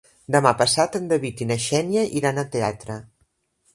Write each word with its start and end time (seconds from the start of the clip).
Demà 0.35 0.53
passat 0.61 0.97
en 1.01 1.05
David 1.11 1.45
i 1.45 1.47
na 1.51 1.57
Xènia 1.67 2.07
iran 2.21 2.41
al 2.45 2.49
teatre. 2.57 2.97